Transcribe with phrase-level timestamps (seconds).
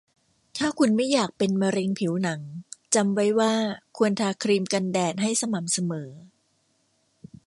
[0.57, 2.41] ถ้าคุณไม่อยากเป็นมะเร็งผิวหนัง
[2.95, 3.53] จำไว้ว่า
[3.97, 6.11] ควรทาครีมกันแดดให้สม่ำเสมอ